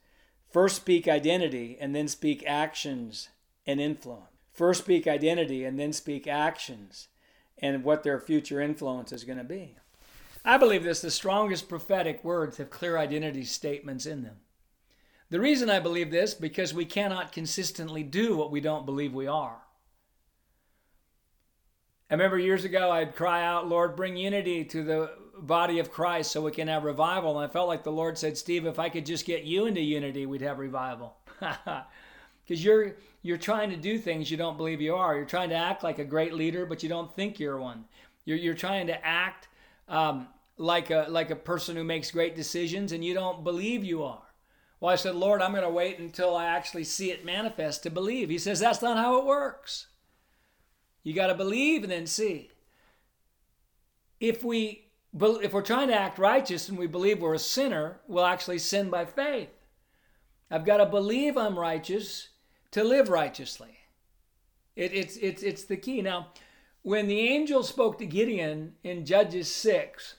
first 0.51 0.77
speak 0.77 1.07
identity 1.07 1.77
and 1.81 1.95
then 1.95 2.09
speak 2.09 2.43
actions 2.47 3.29
and 3.67 3.81
influence. 3.81 4.27
First 4.53 4.83
speak 4.85 5.07
identity 5.07 5.65
and 5.65 5.79
then 5.79 5.93
speak 5.93 6.27
actions 6.27 7.09
and 7.59 7.85
what 7.85 8.03
their 8.03 8.19
future 8.19 8.61
influence 8.61 9.13
is 9.13 9.25
going 9.25 9.39
to 9.39 9.45
be. 9.45 9.77
I 10.45 10.59
believe 10.59 10.85
this 10.85 11.01
the 11.01 11.11
strongest 11.11 11.69
prophetic 11.69 12.25
words 12.25 12.57
have 12.57 12.71
clear 12.71 12.99
identity 12.99 13.45
statements 13.45 14.07
in 14.07 14.23
them. 14.23 14.37
The 15.31 15.41
reason 15.41 15.71
I 15.71 15.81
believe 15.81 16.11
this 16.11 16.35
because 16.35 16.75
we 16.75 16.85
cannot 16.85 17.33
consistently 17.33 18.03
do 18.03 18.37
what 18.37 18.51
we 18.51 18.61
don't 18.61 18.85
believe 18.85 19.15
we 19.15 19.27
are. 19.27 19.63
I 22.11 22.15
remember 22.15 22.39
years 22.39 22.65
ago 22.65 22.91
I'd 22.91 23.15
cry 23.15 23.45
out, 23.45 23.69
Lord, 23.69 23.97
bring 23.97 24.17
unity 24.17 24.65
to 24.67 24.85
the 24.85 25.11
body 25.39 25.79
of 25.79 25.91
Christ 25.91 26.31
so 26.31 26.43
we 26.43 26.51
can 26.51 26.69
have 26.69 26.85
revival. 26.85 27.39
And 27.39 27.49
I 27.49 27.53
felt 27.53 27.69
like 27.69 27.85
the 27.85 27.93
Lord 27.93 28.19
said, 28.19 28.37
Steve, 28.37 28.67
if 28.67 28.79
I 28.79 28.91
could 28.91 29.07
just 29.07 29.25
get 29.25 29.45
you 29.45 29.67
into 29.67 29.81
unity, 29.81 30.27
we'd 30.27 30.43
have 30.43 30.59
revival. 30.59 31.17
because 32.45 32.63
you're 32.65 32.97
you're 33.23 33.39
trying 33.39 33.71
to 33.71 33.77
do 33.77 33.99
things 33.99 34.31
you 34.31 34.37
don't 34.37 34.57
believe 34.57 34.81
you 34.81 34.95
are. 34.95 35.17
You're 35.17 35.25
trying 35.25 35.49
to 35.51 35.55
act 35.55 35.83
like 35.83 35.99
a 35.99 36.05
great 36.05 36.35
leader, 36.35 36.67
but 36.67 36.83
you 36.83 36.89
don't 36.89 37.15
think 37.15 37.39
you're 37.39 37.59
one. 37.59 37.85
You're 38.25 38.37
you're 38.37 38.55
trying 38.55 38.87
to 38.89 39.07
act 39.07 39.49
um, 39.93 40.27
like 40.57 40.91
a 40.91 41.07
like 41.09 41.31
a 41.31 41.37
person 41.37 41.77
who 41.77 41.85
makes 41.85 42.11
great 42.11 42.35
decisions, 42.35 42.91
and 42.91 43.05
you 43.05 43.15
don't 43.15 43.45
believe 43.45 43.85
you 43.85 44.03
are. 44.03 44.23
Well, 44.81 44.93
I 44.93 44.97
said, 44.97 45.15
Lord, 45.15 45.41
I'm 45.41 45.53
going 45.53 45.63
to 45.63 45.71
wait 45.71 46.01
until 46.01 46.35
I 46.35 46.47
actually 46.47 46.83
see 46.83 47.13
it 47.13 47.25
manifest 47.25 47.85
to 47.85 47.91
believe. 47.91 48.29
He 48.29 48.39
says 48.39 48.59
that's 48.59 48.83
not 48.83 48.97
how 48.97 49.21
it 49.21 49.25
works. 49.25 49.87
You 51.05 51.15
got 51.15 51.29
to 51.29 51.35
believe 51.35 51.85
and 51.85 51.93
then 51.93 52.07
see. 52.07 52.51
If 54.19 54.43
we 54.43 54.89
if 55.21 55.53
we're 55.53 55.63
trying 55.63 55.89
to 55.89 55.95
act 55.95 56.19
righteous 56.19 56.69
and 56.69 56.79
we 56.79 56.87
believe 56.87 57.21
we're 57.21 57.35
a 57.35 57.39
sinner, 57.39 58.01
we'll 58.09 58.25
actually 58.25 58.59
sin 58.59 58.89
by 58.89 59.05
faith. 59.05 59.51
I've 60.51 60.65
got 60.65 60.79
to 60.79 60.87
believe 60.87 61.37
I'm 61.37 61.59
righteous 61.59 62.29
to 62.71 62.83
live 62.83 63.09
righteously. 63.09 63.79
It, 64.75 64.95
it's, 64.95 65.17
it's, 65.17 65.43
it's 65.43 65.65
the 65.65 65.77
key. 65.77 66.01
Now, 66.01 66.29
when 66.83 67.07
the 67.07 67.21
angel 67.21 67.63
spoke 67.63 67.99
to 67.99 68.07
Gideon 68.07 68.75
in 68.83 69.07
Judges 69.07 69.53
6 69.55 70.17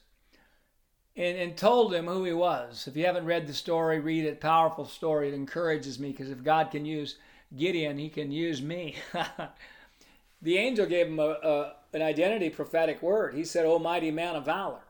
and, 1.16 1.38
and 1.38 1.58
told 1.58 1.94
him 1.94 2.08
who 2.08 2.24
he 2.24 2.34
was, 2.34 2.88
if 2.88 2.96
you 2.96 3.06
haven't 3.06 3.26
read 3.26 3.48
the 3.48 3.54
story, 3.54 4.00
read 4.00 4.26
it. 4.26 4.40
Powerful 4.40 4.86
story. 4.86 5.28
It 5.28 5.34
encourages 5.34 6.00
me 6.00 6.12
because 6.12 6.30
if 6.30 6.44
God 6.44 6.72
can 6.72 6.86
use 6.86 7.18
Gideon, 7.56 7.98
he 7.98 8.10
can 8.10 8.32
use 8.32 8.62
me. 8.62 8.96
the 10.42 10.58
angel 10.58 10.86
gave 10.86 11.08
him 11.08 11.20
a, 11.20 11.38
a, 11.44 11.74
an 11.94 12.02
identity 12.02 12.50
prophetic 12.50 13.02
word. 13.02 13.36
He 13.36 13.44
said, 13.44 13.66
O 13.66 13.78
mighty 13.78 14.12
man 14.12 14.36
of 14.36 14.46
valor, 14.46 14.84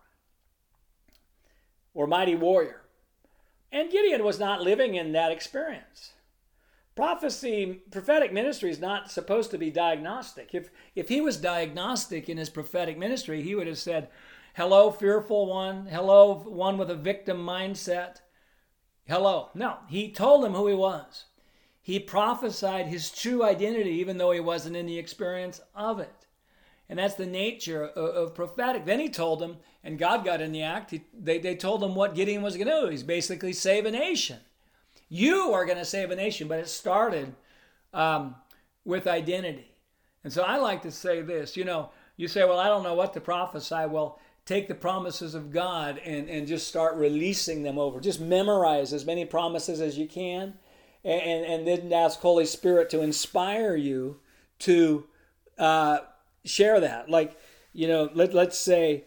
or 1.93 2.07
mighty 2.07 2.35
warrior. 2.35 2.81
And 3.71 3.91
Gideon 3.91 4.23
was 4.23 4.39
not 4.39 4.61
living 4.61 4.93
in 4.93 5.13
that 5.13 5.31
experience. 5.31 6.13
Prophecy, 6.95 7.81
prophetic 7.91 8.31
ministry 8.31 8.69
is 8.69 8.79
not 8.79 9.11
supposed 9.11 9.51
to 9.51 9.57
be 9.57 9.71
diagnostic. 9.71 10.53
If, 10.53 10.69
if 10.95 11.09
he 11.09 11.21
was 11.21 11.37
diagnostic 11.37 12.29
in 12.29 12.37
his 12.37 12.49
prophetic 12.49 12.97
ministry, 12.97 13.41
he 13.41 13.55
would 13.55 13.67
have 13.67 13.79
said, 13.79 14.09
Hello, 14.55 14.91
fearful 14.91 15.47
one. 15.47 15.87
Hello, 15.87 16.35
one 16.35 16.77
with 16.77 16.91
a 16.91 16.95
victim 16.95 17.37
mindset. 17.37 18.17
Hello. 19.07 19.49
No, 19.55 19.77
he 19.89 20.11
told 20.11 20.45
him 20.45 20.53
who 20.53 20.67
he 20.67 20.75
was. 20.75 21.25
He 21.81 21.99
prophesied 21.99 22.87
his 22.87 23.09
true 23.09 23.43
identity, 23.43 23.91
even 23.91 24.17
though 24.17 24.31
he 24.31 24.39
wasn't 24.39 24.75
in 24.75 24.85
the 24.85 24.99
experience 24.99 25.59
of 25.73 25.99
it. 25.99 26.27
And 26.87 26.99
that's 26.99 27.15
the 27.15 27.25
nature 27.25 27.85
of, 27.85 28.15
of 28.15 28.35
prophetic. 28.35 28.85
Then 28.85 28.99
he 28.99 29.09
told 29.09 29.41
him 29.41 29.57
and 29.83 29.99
God 29.99 30.23
got 30.23 30.41
in 30.41 30.53
the 30.53 30.63
act, 30.63 30.91
he, 30.91 31.03
they, 31.13 31.39
they 31.39 31.55
told 31.55 31.83
him 31.83 31.93
what 31.93 32.15
Gideon 32.15 32.41
was 32.41 32.55
going 32.55 32.67
to 32.67 32.81
do. 32.81 32.87
He's 32.87 33.03
basically 33.03 33.51
save 33.51 33.85
a 33.85 33.91
nation. 33.91 34.39
You 35.13 35.53
are 35.53 35.63
going 35.63 35.77
to 35.77 35.85
save 35.85 36.09
a 36.09 36.15
nation, 36.15 36.47
but 36.47 36.57
it 36.57 36.67
started 36.67 37.35
um, 37.93 38.33
with 38.83 39.05
identity. 39.05 39.75
And 40.23 40.33
so 40.33 40.41
I 40.41 40.57
like 40.57 40.81
to 40.81 40.91
say 40.91 41.21
this 41.21 41.55
you 41.55 41.65
know, 41.65 41.91
you 42.17 42.27
say, 42.27 42.43
well, 42.45 42.57
I 42.57 42.67
don't 42.67 42.81
know 42.81 42.95
what 42.95 43.13
to 43.13 43.21
prophesy. 43.21 43.85
Well, 43.87 44.19
take 44.47 44.67
the 44.67 44.73
promises 44.73 45.35
of 45.35 45.51
God 45.51 45.99
and, 46.03 46.27
and 46.27 46.47
just 46.47 46.67
start 46.67 46.95
releasing 46.95 47.61
them 47.61 47.77
over. 47.77 47.99
Just 47.99 48.19
memorize 48.19 48.91
as 48.91 49.05
many 49.05 49.23
promises 49.23 49.81
as 49.81 49.99
you 49.99 50.07
can, 50.07 50.55
and, 51.05 51.45
and, 51.45 51.67
then 51.67 51.93
ask 51.93 52.19
Holy 52.19 52.47
Spirit 52.47 52.89
to 52.89 53.01
inspire 53.01 53.75
you 53.75 54.19
to 54.59 55.05
uh, 55.59 55.99
share 56.43 56.79
that. 56.79 57.07
Like, 57.07 57.37
you 57.71 57.87
know, 57.87 58.09
let, 58.15 58.33
let's 58.33 58.57
say 58.57 59.03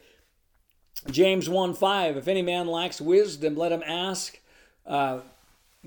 James 1.10 1.48
1 1.48 1.74
5, 1.74 2.16
if 2.16 2.28
any 2.28 2.42
man 2.42 2.68
lacks 2.68 3.00
wisdom, 3.00 3.56
let 3.56 3.72
him 3.72 3.82
ask. 3.84 4.38
Uh, 4.86 5.22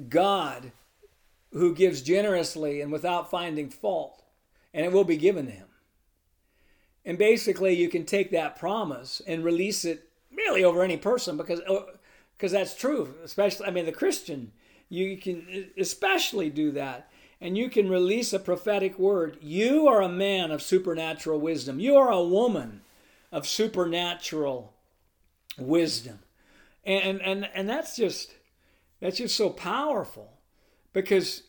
God 0.08 0.72
who 1.52 1.74
gives 1.74 2.02
generously 2.02 2.82
and 2.82 2.92
without 2.92 3.32
finding 3.32 3.70
fault, 3.70 4.24
and 4.74 4.86
it 4.86 4.92
will 4.92 5.04
be 5.04 5.18
given 5.18 5.48
to 5.48 5.52
him. 5.52 5.68
And 7.06 7.18
basically, 7.18 7.76
you 7.76 7.90
can 7.90 8.06
take 8.06 8.32
that 8.32 8.60
promise 8.60 9.22
and 9.26 9.44
release 9.44 9.84
it 9.84 10.10
really 10.32 10.64
over 10.64 10.84
any 10.84 10.98
person 10.98 11.38
because 11.38 11.60
because 12.38 12.54
uh, 12.54 12.58
that's 12.60 12.76
true. 12.76 13.16
Especially, 13.24 13.66
I 13.66 13.72
mean, 13.72 13.86
the 13.86 13.92
Christian, 13.92 14.52
you 14.90 15.18
can 15.18 15.72
especially 15.78 16.50
do 16.50 16.72
that. 16.72 17.10
And 17.42 17.58
you 17.58 17.70
can 17.70 17.90
release 17.90 18.34
a 18.34 18.40
prophetic 18.40 19.00
word. 19.00 19.38
You 19.42 19.88
are 19.88 20.02
a 20.02 20.10
man 20.10 20.52
of 20.52 20.62
supernatural 20.62 21.40
wisdom. 21.40 21.80
You 21.80 21.96
are 21.96 22.12
a 22.12 22.22
woman 22.22 22.82
of 23.32 23.48
supernatural 23.48 24.74
wisdom. 25.58 26.20
And 26.84 27.22
and 27.22 27.50
and 27.54 27.70
that's 27.70 27.96
just 27.96 28.34
that's 29.00 29.18
just 29.18 29.36
so 29.36 29.50
powerful 29.50 30.40
because 30.94 31.44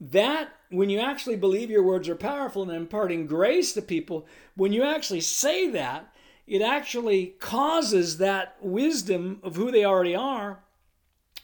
that, 0.00 0.50
when 0.70 0.90
you 0.90 1.00
actually 1.00 1.36
believe 1.36 1.70
your 1.70 1.82
words 1.82 2.08
are 2.08 2.16
powerful 2.16 2.62
and 2.62 2.72
imparting 2.72 3.26
grace 3.26 3.72
to 3.72 3.82
people, 3.82 4.26
when 4.56 4.72
you 4.72 4.82
actually 4.82 5.20
say 5.20 5.70
that, 5.70 6.12
it 6.46 6.60
actually 6.60 7.34
causes 7.40 8.18
that 8.18 8.56
wisdom 8.60 9.40
of 9.42 9.56
who 9.56 9.70
they 9.70 9.84
already 9.84 10.14
are 10.14 10.60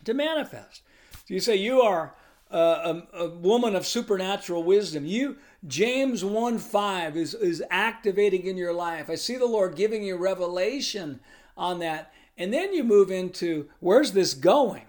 to 0.04 0.12
manifest. 0.12 0.82
So 1.26 1.34
you 1.34 1.40
say, 1.40 1.56
You 1.56 1.80
are 1.80 2.14
a, 2.50 2.58
a, 2.58 3.06
a 3.14 3.28
woman 3.30 3.74
of 3.74 3.86
supernatural 3.86 4.62
wisdom. 4.62 5.06
You, 5.06 5.36
James 5.66 6.24
1 6.24 6.58
5 6.58 7.16
is, 7.16 7.34
is 7.34 7.62
activating 7.70 8.46
in 8.46 8.56
your 8.56 8.72
life. 8.72 9.08
I 9.08 9.14
see 9.14 9.36
the 9.36 9.46
Lord 9.46 9.74
giving 9.74 10.02
you 10.02 10.16
revelation 10.16 11.20
on 11.56 11.78
that. 11.78 12.12
And 12.36 12.52
then 12.52 12.72
you 12.72 12.84
move 12.84 13.10
into 13.10 13.68
where's 13.80 14.12
this 14.12 14.34
going? 14.34 14.86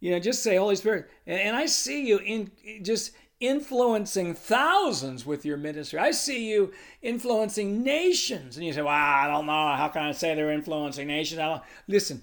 You 0.00 0.12
know, 0.12 0.18
just 0.18 0.42
say, 0.42 0.56
Holy 0.56 0.76
Spirit. 0.76 1.10
And, 1.26 1.54
I 1.54 1.66
see 1.66 2.06
you 2.06 2.18
in 2.18 2.50
just 2.82 3.12
influencing 3.38 4.34
thousands 4.34 5.24
with 5.24 5.44
your 5.44 5.56
ministry. 5.56 5.98
I 5.98 6.10
see 6.10 6.50
you 6.50 6.72
influencing 7.02 7.82
nations. 7.82 8.56
And 8.56 8.66
you 8.66 8.72
say, 8.72 8.82
well, 8.82 8.94
I 8.94 9.26
don't 9.26 9.46
know. 9.46 9.74
How 9.76 9.88
can 9.88 10.02
I 10.02 10.12
say 10.12 10.34
they're 10.34 10.52
influencing 10.52 11.06
nations? 11.06 11.38
I 11.38 11.48
don't. 11.48 11.62
Listen, 11.86 12.22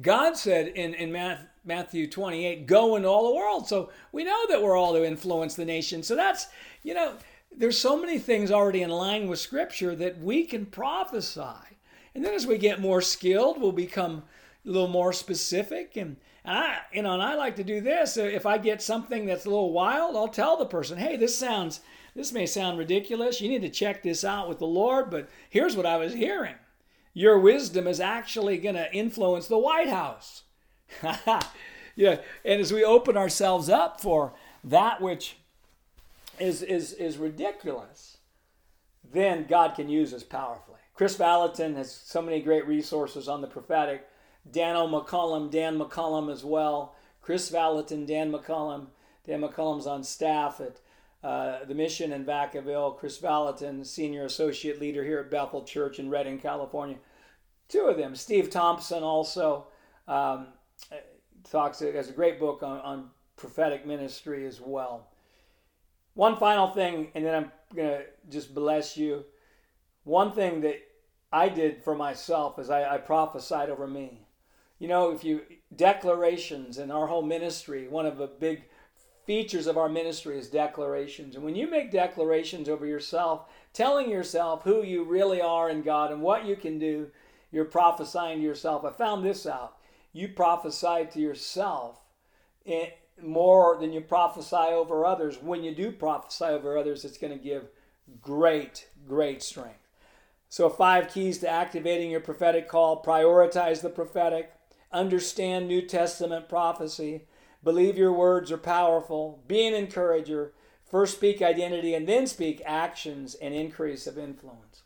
God 0.00 0.36
said 0.36 0.68
in, 0.68 0.94
in 0.94 1.38
Matthew 1.64 2.06
28, 2.06 2.66
go 2.66 2.96
into 2.96 3.08
all 3.08 3.28
the 3.28 3.36
world. 3.36 3.68
So 3.68 3.90
we 4.12 4.24
know 4.24 4.46
that 4.48 4.62
we're 4.62 4.76
all 4.76 4.92
to 4.94 5.04
influence 5.04 5.54
the 5.54 5.64
nation. 5.64 6.02
So 6.02 6.14
that's, 6.14 6.48
you 6.82 6.94
know, 6.94 7.14
there's 7.56 7.78
so 7.78 8.00
many 8.00 8.18
things 8.18 8.50
already 8.50 8.82
in 8.82 8.90
line 8.90 9.28
with 9.28 9.38
Scripture 9.38 9.94
that 9.96 10.18
we 10.18 10.44
can 10.44 10.66
prophesy. 10.66 11.76
And 12.14 12.24
then 12.24 12.34
as 12.34 12.46
we 12.46 12.58
get 12.58 12.80
more 12.80 13.00
skilled, 13.00 13.60
we'll 13.60 13.72
become 13.72 14.22
a 14.66 14.70
little 14.70 14.88
more 14.88 15.12
specific 15.12 15.96
and 15.96 16.16
and 16.48 16.56
I, 16.56 16.78
you 16.94 17.02
know, 17.02 17.12
and 17.12 17.22
I 17.22 17.34
like 17.34 17.56
to 17.56 17.64
do 17.64 17.82
this. 17.82 18.16
Uh, 18.16 18.22
if 18.22 18.46
I 18.46 18.56
get 18.56 18.80
something 18.80 19.26
that's 19.26 19.44
a 19.44 19.50
little 19.50 19.70
wild, 19.70 20.16
I'll 20.16 20.28
tell 20.28 20.56
the 20.56 20.64
person, 20.64 20.96
"Hey, 20.96 21.16
this 21.16 21.36
sounds, 21.36 21.80
this 22.14 22.32
may 22.32 22.46
sound 22.46 22.78
ridiculous. 22.78 23.42
You 23.42 23.50
need 23.50 23.60
to 23.60 23.68
check 23.68 24.02
this 24.02 24.24
out 24.24 24.48
with 24.48 24.58
the 24.58 24.66
Lord." 24.66 25.10
But 25.10 25.28
here's 25.50 25.76
what 25.76 25.84
I 25.84 25.98
was 25.98 26.14
hearing: 26.14 26.54
Your 27.12 27.38
wisdom 27.38 27.86
is 27.86 28.00
actually 28.00 28.56
going 28.56 28.76
to 28.76 28.90
influence 28.94 29.46
the 29.46 29.58
White 29.58 29.90
House. 29.90 30.44
yeah, 31.94 32.16
and 32.46 32.60
as 32.62 32.72
we 32.72 32.82
open 32.82 33.18
ourselves 33.18 33.68
up 33.68 34.00
for 34.00 34.32
that 34.64 35.02
which 35.02 35.36
is 36.40 36.62
is 36.62 36.94
is 36.94 37.18
ridiculous, 37.18 38.16
then 39.12 39.44
God 39.44 39.74
can 39.74 39.90
use 39.90 40.14
us 40.14 40.22
powerfully. 40.22 40.78
Kris 40.94 41.14
Vallotton 41.14 41.76
has 41.76 41.92
so 41.92 42.22
many 42.22 42.40
great 42.40 42.66
resources 42.66 43.28
on 43.28 43.42
the 43.42 43.46
prophetic 43.46 44.08
Dano 44.50 44.86
McCollam, 44.86 45.50
Dan 45.50 45.78
McCollam 45.78 46.32
as 46.32 46.44
well, 46.44 46.94
Kris 47.20 47.50
Vallotton, 47.50 48.06
Dan 48.06 48.32
McCollam. 48.32 48.86
Dan 49.26 49.42
McCollam's 49.42 49.86
on 49.86 50.02
staff 50.02 50.60
at 50.60 50.80
uh, 51.22 51.64
the 51.66 51.74
mission 51.74 52.12
in 52.12 52.24
Vacaville. 52.24 52.96
Kris 52.96 53.18
Vallotton, 53.18 53.84
senior 53.84 54.24
associate 54.24 54.80
leader 54.80 55.04
here 55.04 55.18
at 55.18 55.30
Bethel 55.30 55.62
Church 55.62 55.98
in 55.98 56.08
Redding, 56.08 56.38
California. 56.38 56.96
Two 57.68 57.82
of 57.82 57.98
them. 57.98 58.14
Steve 58.14 58.48
Thompson 58.48 59.02
also 59.02 59.66
um, 60.06 60.46
talks 61.50 61.80
has 61.80 62.08
a 62.08 62.12
great 62.12 62.40
book 62.40 62.62
on, 62.62 62.80
on 62.80 63.10
prophetic 63.36 63.86
ministry 63.86 64.46
as 64.46 64.60
well. 64.60 65.08
One 66.14 66.36
final 66.36 66.68
thing, 66.68 67.08
and 67.14 67.24
then 67.24 67.34
I'm 67.34 67.52
going 67.76 67.90
to 67.90 68.04
just 68.30 68.54
bless 68.54 68.96
you. 68.96 69.24
One 70.04 70.32
thing 70.32 70.62
that 70.62 70.80
I 71.30 71.50
did 71.50 71.82
for 71.84 71.94
myself 71.94 72.58
is 72.58 72.70
I, 72.70 72.94
I 72.94 72.98
prophesied 72.98 73.68
over 73.68 73.86
me. 73.86 74.22
You 74.78 74.88
know, 74.88 75.10
if 75.10 75.24
you 75.24 75.42
declarations 75.74 76.78
in 76.78 76.90
our 76.90 77.06
whole 77.06 77.22
ministry, 77.22 77.88
one 77.88 78.06
of 78.06 78.16
the 78.16 78.26
big 78.26 78.64
features 79.26 79.66
of 79.66 79.76
our 79.76 79.88
ministry 79.88 80.38
is 80.38 80.48
declarations. 80.48 81.34
And 81.34 81.44
when 81.44 81.54
you 81.54 81.68
make 81.68 81.90
declarations 81.90 82.68
over 82.68 82.86
yourself, 82.86 83.44
telling 83.72 84.08
yourself 84.10 84.62
who 84.62 84.82
you 84.82 85.04
really 85.04 85.40
are 85.40 85.68
in 85.68 85.82
God 85.82 86.10
and 86.10 86.22
what 86.22 86.46
you 86.46 86.56
can 86.56 86.78
do, 86.78 87.10
you're 87.50 87.64
prophesying 87.64 88.38
to 88.38 88.44
yourself. 88.44 88.84
I 88.84 88.90
found 88.90 89.24
this 89.24 89.46
out. 89.46 89.76
You 90.12 90.28
prophesy 90.28 91.06
to 91.12 91.20
yourself 91.20 92.00
eh, 92.64 92.90
more 93.22 93.76
than 93.78 93.92
you 93.92 94.00
prophesy 94.00 94.56
over 94.56 95.04
others. 95.04 95.42
When 95.42 95.62
you 95.62 95.74
do 95.74 95.92
prophesy 95.92 96.44
over 96.44 96.78
others, 96.78 97.04
it's 97.04 97.18
going 97.18 97.36
to 97.36 97.42
give 97.42 97.68
great, 98.22 98.88
great 99.06 99.42
strength. 99.42 99.86
So, 100.48 100.70
five 100.70 101.08
keys 101.08 101.38
to 101.38 101.48
activating 101.48 102.10
your 102.10 102.20
prophetic 102.20 102.68
call 102.68 103.02
prioritize 103.02 103.82
the 103.82 103.90
prophetic, 103.90 104.52
understand 104.92 105.66
New 105.66 105.82
Testament 105.82 106.48
prophecy, 106.48 107.26
believe 107.62 107.98
your 107.98 108.12
words 108.12 108.50
are 108.52 108.58
powerful, 108.58 109.42
be 109.46 109.66
an 109.66 109.74
encourager, 109.74 110.52
First 110.88 111.16
speak 111.16 111.42
identity 111.42 111.94
and 111.94 112.08
then 112.08 112.26
speak 112.26 112.62
actions 112.64 113.34
and 113.34 113.52
increase 113.52 114.06
of 114.06 114.16
influence. 114.16 114.82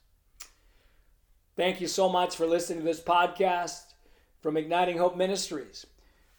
Thank 1.55 1.81
you 1.81 1.87
so 1.87 2.09
much 2.09 2.35
for 2.35 2.47
listening 2.47 2.81
to 2.81 2.85
this 2.85 3.01
podcast 3.01 3.93
from 4.41 4.57
Igniting 4.57 4.99
Hope 4.99 5.17
Ministries. 5.17 5.87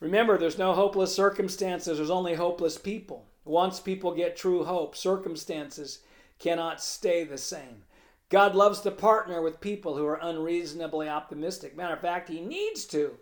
Remember, 0.02 0.38
there's 0.38 0.58
no 0.58 0.74
hopeless 0.74 1.16
circumstances, 1.16 1.98
there's 1.98 2.10
only 2.10 2.34
hopeless 2.34 2.78
people. 2.78 3.26
Once 3.46 3.80
people 3.80 4.14
get 4.14 4.36
true 4.36 4.66
hope, 4.66 4.98
circumstances 4.98 6.00
cannot 6.40 6.84
stay 6.84 7.24
the 7.24 7.38
same. 7.38 7.84
God 8.28 8.56
loves 8.56 8.82
to 8.82 8.92
partner 8.92 9.42
with 9.42 9.62
people 9.62 9.96
who 9.96 10.06
are 10.06 10.20
unreasonably 10.22 11.08
optimistic. 11.08 11.78
Matter 11.78 11.94
of 11.94 12.02
fact, 12.02 12.28
He 12.28 12.42
needs 12.42 12.84
to 12.88 13.18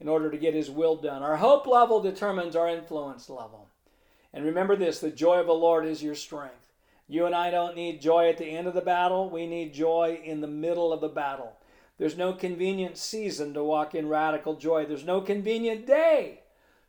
in 0.00 0.08
order 0.08 0.30
to 0.30 0.38
get 0.38 0.54
His 0.54 0.70
will 0.70 0.96
done. 0.96 1.22
Our 1.22 1.36
hope 1.36 1.66
level 1.66 2.00
determines 2.00 2.56
our 2.56 2.68
influence 2.68 3.28
level. 3.28 3.68
And 4.32 4.44
remember 4.44 4.76
this 4.76 5.00
the 5.00 5.10
joy 5.10 5.38
of 5.38 5.46
the 5.46 5.54
Lord 5.54 5.86
is 5.86 6.02
your 6.02 6.14
strength. 6.14 6.72
You 7.08 7.26
and 7.26 7.34
I 7.34 7.50
don't 7.50 7.76
need 7.76 8.00
joy 8.00 8.28
at 8.28 8.38
the 8.38 8.46
end 8.46 8.66
of 8.66 8.74
the 8.74 8.80
battle, 8.80 9.30
we 9.30 9.46
need 9.46 9.72
joy 9.72 10.20
in 10.24 10.40
the 10.40 10.46
middle 10.46 10.92
of 10.92 11.00
the 11.00 11.08
battle. 11.08 11.56
There's 11.98 12.16
no 12.16 12.32
convenient 12.32 12.98
season 12.98 13.54
to 13.54 13.64
walk 13.64 13.94
in 13.94 14.08
radical 14.08 14.56
joy. 14.56 14.84
There's 14.84 15.04
no 15.04 15.20
convenient 15.20 15.86
day 15.86 16.40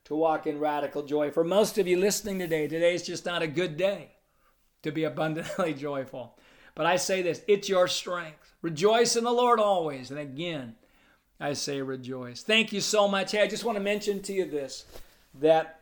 to 0.05 0.15
walk 0.15 0.47
in 0.47 0.59
radical 0.59 1.03
joy. 1.03 1.31
For 1.31 1.43
most 1.43 1.77
of 1.77 1.87
you 1.87 1.97
listening 1.97 2.39
today, 2.39 2.67
today 2.67 2.93
is 2.93 3.03
just 3.03 3.25
not 3.25 3.41
a 3.41 3.47
good 3.47 3.77
day 3.77 4.11
to 4.83 4.91
be 4.91 5.05
abundantly 5.05 5.73
joyful. 5.77 6.37
But 6.75 6.85
I 6.85 6.97
say 6.97 7.21
this 7.21 7.41
it's 7.47 7.69
your 7.69 7.87
strength. 7.87 8.53
Rejoice 8.61 9.15
in 9.15 9.23
the 9.23 9.31
Lord 9.31 9.59
always. 9.59 10.11
And 10.11 10.19
again, 10.19 10.75
I 11.39 11.53
say 11.53 11.81
rejoice. 11.81 12.41
Thank 12.41 12.73
you 12.73 12.81
so 12.81 13.07
much. 13.07 13.31
Hey, 13.31 13.41
I 13.41 13.47
just 13.47 13.63
want 13.63 13.77
to 13.77 13.83
mention 13.83 14.21
to 14.23 14.33
you 14.33 14.45
this 14.45 14.85
that 15.35 15.81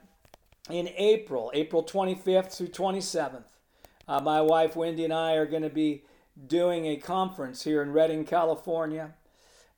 in 0.69 0.89
April, 0.97 1.51
April 1.53 1.83
25th 1.83 2.57
through 2.57 2.67
27th, 2.67 3.43
uh, 4.07 4.19
my 4.19 4.41
wife 4.41 4.75
Wendy 4.75 5.05
and 5.05 5.13
I 5.13 5.33
are 5.33 5.45
going 5.45 5.63
to 5.63 5.69
be 5.69 6.03
doing 6.47 6.85
a 6.85 6.97
conference 6.97 7.63
here 7.63 7.81
in 7.81 7.93
Redding, 7.93 8.25
California, 8.25 9.13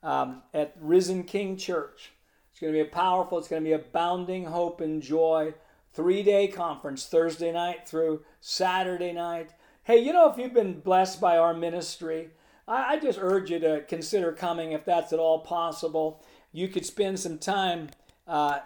um, 0.02 0.42
at 0.52 0.74
Risen 0.80 1.22
King 1.22 1.56
Church. 1.56 2.12
It's 2.50 2.60
going 2.60 2.72
to 2.72 2.76
be 2.76 2.88
a 2.88 2.92
powerful, 2.92 3.38
it's 3.38 3.48
going 3.48 3.62
to 3.62 3.68
be 3.68 3.74
abounding 3.74 4.46
hope 4.46 4.80
and 4.80 5.00
joy 5.00 5.54
three 5.92 6.22
day 6.22 6.48
conference, 6.48 7.06
Thursday 7.06 7.52
night 7.52 7.88
through 7.88 8.24
Saturday 8.40 9.12
night. 9.12 9.50
Hey, 9.84 9.98
you 9.98 10.12
know, 10.12 10.30
if 10.30 10.36
you've 10.36 10.54
been 10.54 10.80
blessed 10.80 11.20
by 11.20 11.38
our 11.38 11.54
ministry, 11.54 12.30
I, 12.68 12.92
I 12.94 12.98
just 12.98 13.18
urge 13.20 13.50
you 13.50 13.58
to 13.60 13.82
consider 13.88 14.32
coming 14.32 14.72
if 14.72 14.84
that's 14.84 15.12
at 15.12 15.18
all 15.18 15.40
possible. 15.40 16.22
You 16.52 16.68
could 16.68 16.86
spend 16.86 17.18
some 17.18 17.38
time 17.38 17.90
uh, 18.26 18.60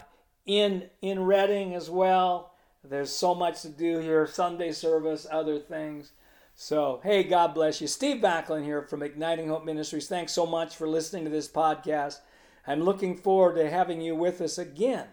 in 0.45 0.91
in 1.01 1.25
Redding 1.25 1.75
as 1.75 1.89
well. 1.89 2.55
There's 2.85 3.13
so 3.13 3.35
much 3.35 3.63
to 3.63 3.69
do 3.69 3.99
here 3.99 4.27
Sunday 4.27 4.73
service, 4.73 5.27
other 5.31 5.59
things. 5.59 6.13
So, 6.55 7.01
hey, 7.03 7.23
God 7.23 7.55
bless 7.55 7.81
you. 7.81 7.87
Steve 7.87 8.21
Backlund 8.21 8.65
here 8.65 8.83
from 8.83 9.03
Igniting 9.03 9.49
Hope 9.49 9.65
Ministries. 9.65 10.09
Thanks 10.09 10.33
so 10.33 10.47
much 10.47 10.77
for 10.77 10.89
listening 10.89 11.25
to 11.25 11.31
this 11.31 11.49
podcast. 11.49 12.19
I'm 12.67 12.83
looking 12.83 13.17
forward 13.17 13.57
to 13.57 13.71
having 13.71 14.01
you 14.01 14.15
with 14.15 14.41
us 14.41 14.59
again 14.59 15.07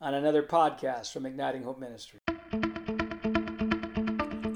on 0.00 0.14
another 0.14 0.42
podcast 0.42 1.12
from 1.12 1.26
Igniting 1.26 1.64
Hope 1.64 1.78
Ministries. 1.78 2.37